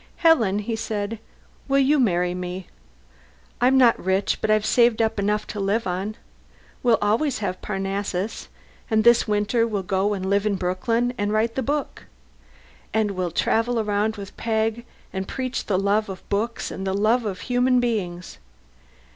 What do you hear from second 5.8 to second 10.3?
on. We'll always have Parnassus, and this winter we'll go and